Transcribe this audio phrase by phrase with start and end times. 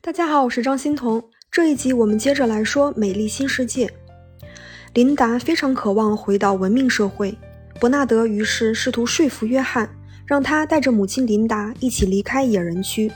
[0.00, 1.22] 大家好，我是张欣彤。
[1.50, 3.86] 这一集我们接着来说《美丽新世界》。
[4.94, 7.36] 琳达非常渴望回到文明社会，
[7.80, 9.90] 伯纳德于是试图说服约翰，
[10.24, 13.10] 让他带着母亲琳达一起离开野人区。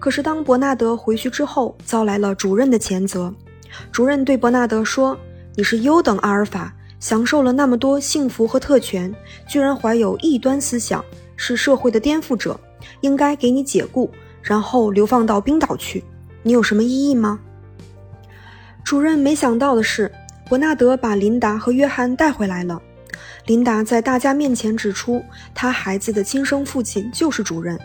[0.00, 3.32] 可是当伯纳德回去之后，遭来了主任的谴责。
[3.92, 5.16] 主任对伯纳德说
[5.54, 9.14] ：“你是优等阿尔法，享受了那么多幸福和特权，
[9.48, 11.02] 居然怀有异端思想，
[11.36, 12.58] 是社会的颠覆者，
[13.02, 14.10] 应该给你解雇。”
[14.42, 16.02] 然后流放到冰岛去，
[16.42, 17.38] 你有什么异议吗？
[18.84, 20.10] 主任没想到的是，
[20.48, 22.82] 伯纳德把琳达和约翰带回来了。
[23.46, 25.22] 琳达在大家面前指出，
[25.54, 27.78] 他孩子的亲生父亲就是主任。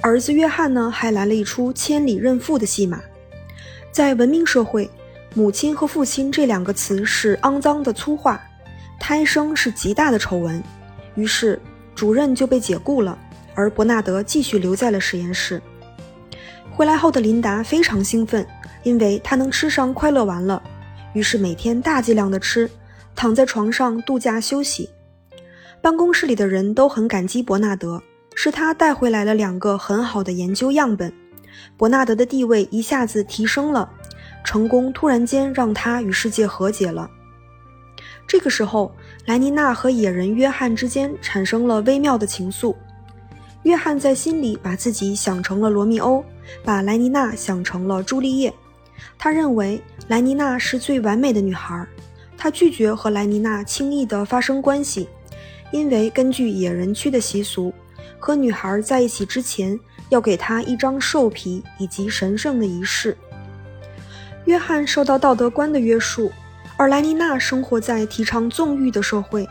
[0.00, 3.00] 儿子约翰呢，还来了一出千里认父的戏码。
[3.90, 4.90] 在文明社会，
[5.34, 8.40] 母亲和父亲这两个词是肮脏的粗话，
[8.98, 10.62] 胎生是极大的丑闻。
[11.14, 11.60] 于是
[11.94, 13.16] 主任就被解雇了，
[13.54, 15.62] 而伯纳德继续留在了实验室。
[16.74, 18.44] 回来后的琳达非常兴奋，
[18.82, 20.60] 因为她能吃上快乐丸了。
[21.12, 22.68] 于是每天大剂量的吃，
[23.14, 24.90] 躺在床上度假休息。
[25.80, 28.02] 办公室里的人都很感激伯纳德，
[28.34, 31.12] 是他带回来了两个很好的研究样本。
[31.76, 33.88] 伯纳德的地位一下子提升了，
[34.42, 37.08] 成功突然间让他与世界和解了。
[38.26, 38.92] 这个时候，
[39.26, 42.74] 莱尼娜和野人约翰之间产生了微妙的情愫。
[43.64, 46.24] 约翰在心里把自己想成了罗密欧，
[46.62, 48.52] 把莱妮娜想成了朱丽叶。
[49.18, 51.86] 他认为莱妮娜是最完美的女孩。
[52.36, 55.08] 他拒绝和莱妮娜轻易地发生关系，
[55.72, 57.72] 因为根据野人区的习俗，
[58.18, 59.78] 和女孩在一起之前
[60.10, 63.16] 要给她一张兽皮以及神圣的仪式。
[64.44, 66.30] 约翰受到道德观的约束，
[66.76, 69.48] 而莱妮娜生活在提倡纵欲的社会，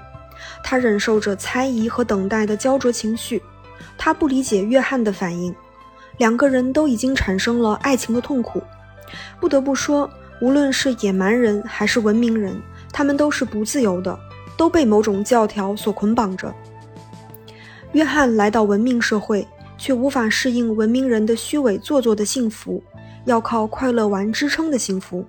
[0.63, 3.41] 她忍受着猜疑和等待的焦灼情绪。
[3.97, 5.53] 他不理解约翰的反应，
[6.17, 8.61] 两个人都已经产生了爱情的痛苦。
[9.39, 10.09] 不得不说，
[10.41, 12.61] 无论是野蛮人还是文明人，
[12.91, 14.17] 他们都是不自由的，
[14.57, 16.53] 都被某种教条所捆绑着。
[17.91, 22.83] 约翰来到文明社会，却无法适应文明人的虚伪做作的幸福，
[23.25, 25.25] 要靠快乐丸支撑的幸福。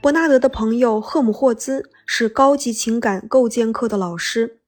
[0.00, 4.58] 伯纳德的朋友赫姆霍兹是高级情感构建课的老师。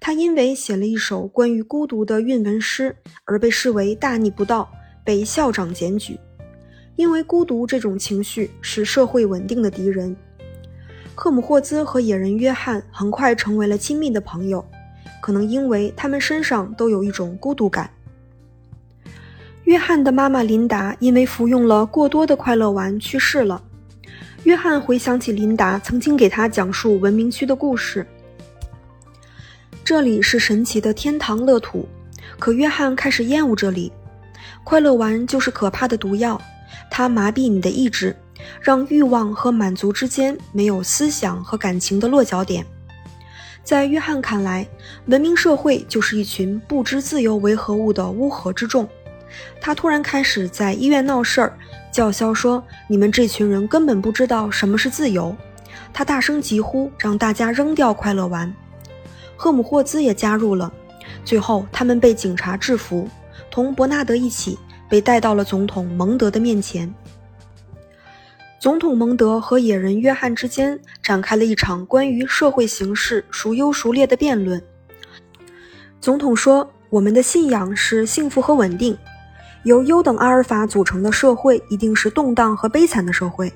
[0.00, 4.70] 他因为写了一首关于孤独的韵文诗而被视为大逆不道，
[5.04, 6.18] 被校长检举。
[6.96, 10.16] 因为孤独这种情绪是社会稳定的敌人。
[11.14, 14.64] 赫姆霍兹和野人约翰很快成为了亲密的朋友，
[15.20, 17.90] 可能因为他们身上都有一种孤独感。
[19.64, 23.62] 约翰的妈妈琳达因为服用了过多的快乐丸去世了。
[24.42, 28.06] 约翰回想起琳达曾经给他讲述文明区的故事。
[29.84, 31.86] 这里是神奇的天堂乐土，
[32.38, 33.92] 可约翰开始厌恶这里。
[34.64, 36.40] 快乐丸就是可怕的毒药，
[36.90, 38.16] 它麻痹你的意志，
[38.62, 42.64] 让欲望和满足之间没有思想和感情的落脚点。
[43.62, 44.66] 在约翰看来，
[45.04, 48.88] 文明社会就是一群不知自由为何物的乌合之众。
[49.60, 51.58] 他突然开始在医院闹事儿，
[51.92, 55.36] 叫嚣说：“你们这群人根本不知道什么是自由！”
[55.92, 58.50] 他大声疾呼，让大家扔掉快乐丸。
[59.44, 60.72] 赫姆霍兹也加入了，
[61.22, 63.06] 最后他们被警察制服，
[63.50, 66.90] 同伯纳德一起被带到了总统蒙德的面前。
[68.58, 74.58] 总统蒙德和野人约翰之间展开了一场关于社会形势孰优孰劣的辩论。
[76.00, 78.96] 总统说：“我们的信仰是幸福和稳定，
[79.64, 83.52] 由优等阿尔法组成的社会一定是动荡和悲惨的社会。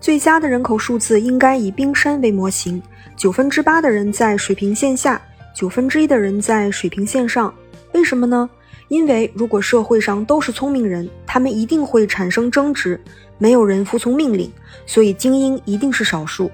[0.00, 2.82] 最佳的人口数字应该以冰山为模型。”
[3.16, 5.20] 九分之八的人在水平线下，
[5.52, 7.52] 九分之一的人在水平线上。
[7.92, 8.48] 为什么呢？
[8.86, 12.98] 因为如果社会上都是聪明人，他们一定会产生争执，
[13.36, 14.50] 没有人服从命令，
[14.86, 16.50] 所以精英一定是少数。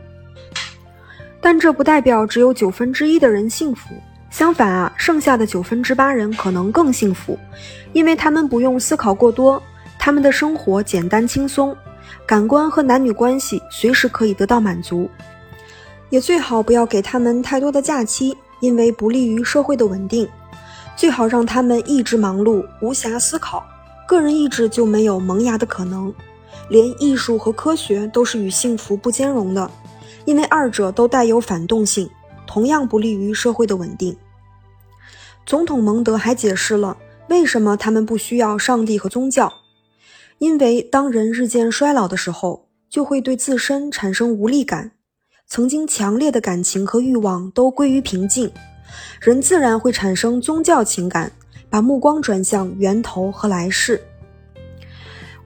[1.41, 3.94] 但这不代表只有九分之一的人幸福，
[4.31, 7.38] 相反啊，剩下的九分之八人可能更幸福，
[7.93, 9.62] 因为他们不用思考过多，
[9.99, 11.76] 他们的生活简单轻松，
[12.26, 15.08] 感官和男女关系随时可以得到满足。
[16.10, 20.28] 也最好不要给他们太多的假期，因为不利于社会的稳定。
[20.96, 23.64] 最好让他们一直忙碌，无暇思考，
[24.06, 26.14] 个人意志就没有萌芽的可能。
[26.68, 29.68] 连艺术和科学都是与幸福不兼容的，
[30.24, 32.08] 因为二者都带有反动性，
[32.46, 34.16] 同样不利于社会的稳定。
[35.44, 36.96] 总统蒙德还解释了
[37.28, 39.52] 为什么他们不需要上帝和宗教，
[40.44, 44.91] 因为当人日渐衰老的时候，就会对自身产生无力感。
[45.46, 48.52] 曾经强烈的感情和欲望都归于平静，
[49.23, 51.32] 人自然会产生宗教情感，
[51.70, 53.99] 把目光转向源头和来世。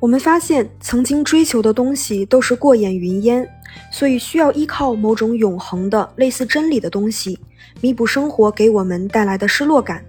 [0.01, 3.49] 我们发现，曾经追求的东西都是过眼云烟，
[3.93, 7.39] 所以需要依靠某种永恒的、类似真理的东西，
[7.81, 10.05] 弥补生活给我们带来的失落感。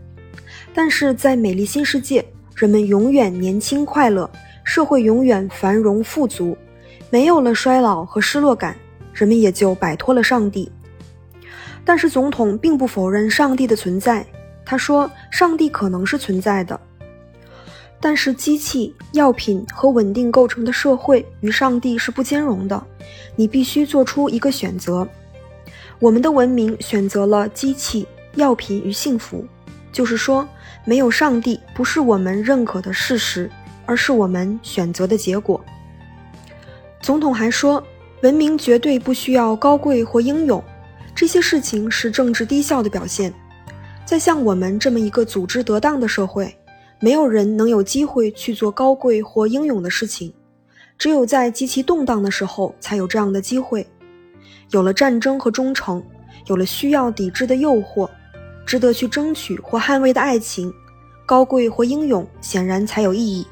[0.74, 2.25] 但是在美丽新世界，
[2.56, 4.27] 人们永远年轻快乐，
[4.69, 6.56] 社会永远繁荣富足，
[7.10, 8.77] 没有了衰老和失落感，
[9.12, 10.71] 人们也就摆脱了上帝。
[11.83, 14.24] 但是总统并不否认上帝的存在，
[14.63, 16.80] 他说：“上帝可能是存在的。”
[18.00, 22.80] 但是，机器、药品和稳定构成的社会与上帝是不兼容的。
[23.36, 25.06] 你必须做出一个选择。
[25.98, 29.44] 我们的文明选择了机器、药品与幸福，
[29.92, 30.48] 就是说，
[30.86, 33.50] 没有上帝不是我们认可的事实，
[33.89, 35.59] 而是我们选择的结果。
[37.01, 37.83] 总统还说，
[38.21, 40.63] 文明绝对不需要高贵或英勇，
[41.15, 43.33] 这些事情是政治低效的表现。
[44.06, 46.56] 在像我们这么一个组织得当的社会。
[47.01, 50.33] 没有人能有机会去做高贵或英勇的事情，
[50.97, 53.88] 只有在极其动荡的时候才有这样的机会。
[54.71, 56.03] 有了战争和忠诚，
[56.47, 58.09] 有了需要抵制的诱惑，
[58.65, 60.74] 值得去争取或捍卫的爱情，
[61.25, 63.47] 高贵或英勇显然才有意义。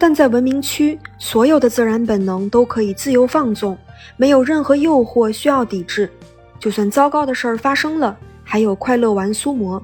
[0.00, 3.76] 但在文明区，所有的自然本能都可以自由放纵，
[4.16, 6.10] 没有任何诱惑需要抵制。
[6.58, 9.82] 就算糟糕的事儿发生了，还有快乐玩苏魔。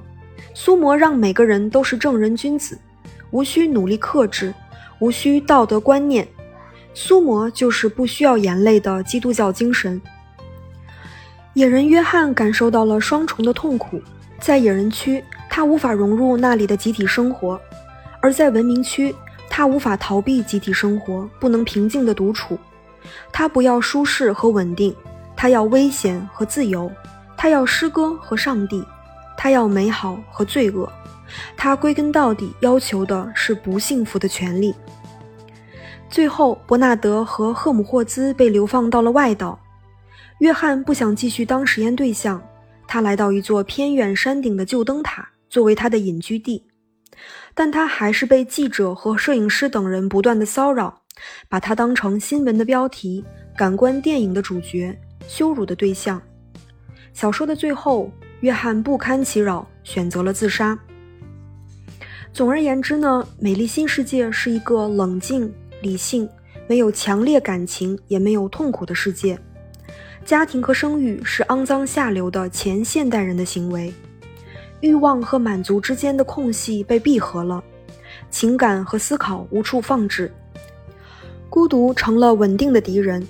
[0.55, 2.79] 苏魔让每个人都是正人君子，
[3.29, 4.51] 无需努力克制，
[4.97, 6.27] 无需道德观念。
[6.95, 10.01] 苏魔就是不需要眼泪的基督教精神。
[11.53, 14.01] 野人约翰感受到了双重的痛苦，
[14.39, 17.55] 在野人区，他无法融入那里的集体生活；
[18.19, 19.13] 而在文明区，
[19.57, 22.59] 他无法逃避集体生活，不能平静的独处。
[23.33, 24.95] 他不要舒适和稳定，
[25.35, 26.91] 他要危险和自由，
[27.35, 28.85] 他要诗歌和上帝。
[29.35, 30.87] 他要美好和罪恶，
[31.55, 34.75] 他归根到底要求的是不幸福的权利。
[36.07, 39.59] 最后，伯纳德和赫姆霍兹被流放到了外岛。
[40.37, 42.39] 约翰不想继续当实验对象，
[42.87, 46.63] 他来到一座偏远山顶的旧灯塔作为他的隐居地，
[47.53, 51.01] 但他还是被记者和摄影师等人不断的骚扰，
[51.49, 53.23] 把他当成新闻的标题、
[53.57, 54.97] 感官电影的主角、
[55.27, 56.21] 羞辱的对象。
[57.13, 58.11] 小说的最后。
[58.41, 60.77] 约翰不堪其扰，选择了自杀。
[62.31, 66.29] 总而言之呢，《美丽新世界》是一个冷静、理性、
[66.67, 69.39] 没有强烈感情也没有痛苦的世界。
[70.23, 73.91] 家庭和生育是肮脏下流的前现代人的行为，
[74.81, 77.63] 欲望和满足之间的空隙被闭合了，
[78.29, 80.31] 情感和思考无处放置，
[81.49, 83.25] 孤独成了稳定的敌人。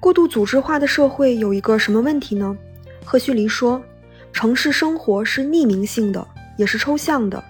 [0.00, 2.56] 过度组织化的社会有一个什么问题呢？
[3.04, 3.82] 赫胥黎说。
[4.30, 6.24] 城市生活是匿名性的，
[6.58, 7.42] 也是抽象的。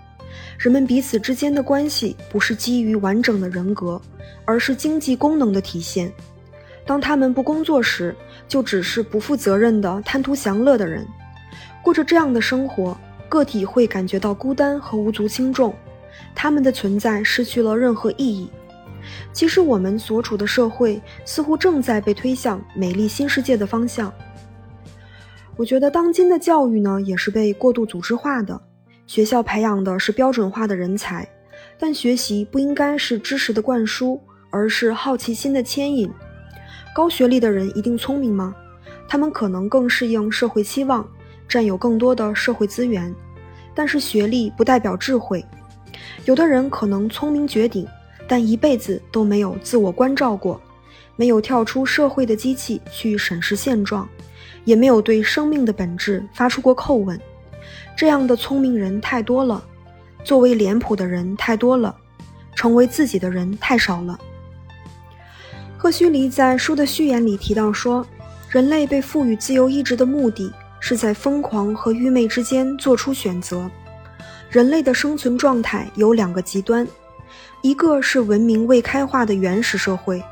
[0.57, 4.01] 人们彼此之间的关系不是基于完整的人格，
[4.47, 6.11] 而是经济功能的体现。
[6.87, 8.15] 当他们不工作时，
[8.47, 11.07] 就只是不负责任的贪图享乐的人。
[11.89, 12.95] 过着这样的生活，
[13.31, 15.75] 个体会感觉到孤单和无足轻重，
[16.35, 18.51] 他们的存在失去了任何意义。
[19.33, 24.13] 其实，我们所处的社会似乎正在被推向美丽新世界的方向。
[25.57, 28.61] 我觉得当今的教育呢，也是被过度组织化的。
[29.07, 31.27] 学校培养的是标准化的人才，
[31.79, 34.21] 但学习不应该是知识的灌输，
[34.51, 36.13] 而是好奇心的牵引。
[36.95, 38.55] 高学历的人一定聪明吗？
[39.09, 41.09] 他们可能更适应社会期望，
[41.49, 43.15] 占有更多的社会资源。
[43.75, 45.45] 但是学历不代表智慧。
[46.25, 47.87] 有的人可能聪明绝顶，
[48.29, 50.61] 但一辈子都没有自我关照过，
[51.17, 54.09] 没有跳出社会的机器去审视现状。
[54.65, 57.19] 也没有对生命的本质发出过叩问，
[57.97, 59.65] 这样的聪明人太多了，
[60.23, 61.97] 作为脸谱的人太多了，
[62.55, 64.19] 成为自己的人太少了。
[65.79, 68.07] 赫胥黎在书的序言里提到说，
[68.51, 73.71] 人类被赋予自由意志的目的是在疯狂和愚昧之间做出选择。
[74.51, 76.87] 人类的生存状态有两个极端，
[77.63, 80.23] 一个是文明未开化的原始社会，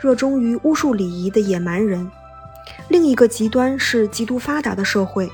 [0.00, 2.08] 热衷于巫术礼仪的野蛮人。
[2.88, 5.30] 另一个极端是极度发达的社会，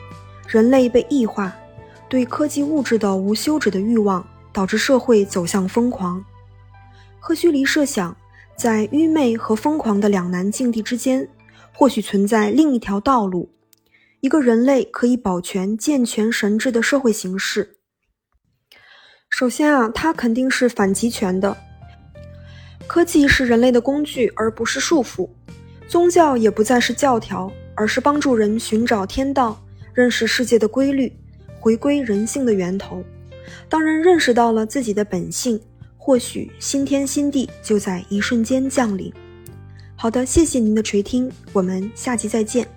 [0.49, 1.55] 人类被异化，
[2.09, 6.25] 对科技物质的无休止的欲望导致社会走向疯狂。
[7.19, 8.17] 赫胥黎设想，
[8.57, 11.29] 在愚昧和疯狂的两难境地之间，
[11.75, 13.49] 或许存在另一条道路，
[14.21, 17.79] 一个人类可以保全健全神智的社会形式。
[19.31, 21.57] 首先啊，它肯定是反极权的，
[22.87, 25.29] 科技是人类的工具，而不是束缚。
[25.89, 29.59] 宗教也不再是教条，而是帮助人寻找天道、
[29.95, 31.11] 认识世界的规律、
[31.59, 33.03] 回归人性的源头。
[33.69, 35.59] 当人认识到了自己的本性，
[35.97, 39.12] 或许新天新地就在一瞬间降临。
[39.97, 42.69] 好的，谢谢您的垂听，我们下期再见。